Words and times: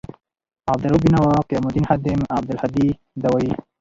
عبدا 0.69 0.87
لروؤف 0.87 1.01
بینوا، 1.03 1.31
قیام 1.49 1.65
الدین 1.67 1.85
خادم، 1.89 2.21
عبدالهادي 2.37 2.87
داوي 3.23 3.49